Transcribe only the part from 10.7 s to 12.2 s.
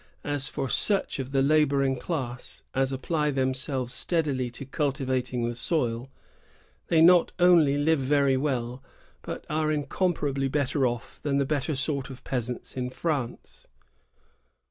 off than the better sort